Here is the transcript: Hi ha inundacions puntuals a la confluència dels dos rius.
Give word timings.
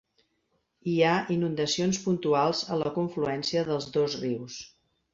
Hi 0.91 0.95
ha 1.09 1.11
inundacions 1.35 2.01
puntuals 2.07 2.65
a 2.77 2.81
la 2.85 2.95
confluència 2.99 3.67
dels 3.71 3.91
dos 3.99 4.21
rius. 4.27 4.63